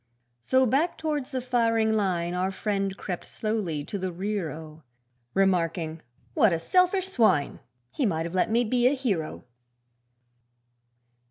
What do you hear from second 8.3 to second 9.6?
let me be a hero.'